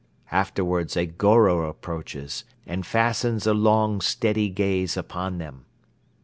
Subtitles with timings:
[0.31, 5.65] Afterwards a Goro approaches and fastens a long, steady gaze upon them.